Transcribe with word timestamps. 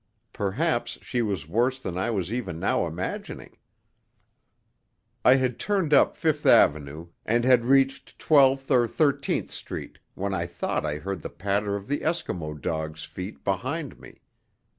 Perhaps 0.33 0.97
she 1.03 1.21
was 1.21 1.47
worse 1.47 1.79
than 1.79 1.95
I 1.95 2.09
was 2.09 2.33
even 2.33 2.59
now 2.59 2.87
imagining! 2.87 3.55
I 5.23 5.35
had 5.35 5.59
turned 5.59 5.93
up 5.93 6.17
Fifth 6.17 6.43
Avenue, 6.47 7.09
and 7.23 7.45
had 7.45 7.65
reached 7.65 8.17
Twelfth 8.17 8.71
or 8.71 8.87
Thirteenth 8.87 9.51
Street 9.51 9.99
when 10.15 10.33
I 10.33 10.47
thought 10.47 10.87
I 10.87 10.97
heard 10.97 11.21
the 11.21 11.29
patter 11.29 11.75
of 11.75 11.85
the 11.87 11.99
Eskimo 11.99 12.59
dog's 12.59 13.03
feet 13.03 13.43
behind 13.43 13.99
me. 13.99 14.21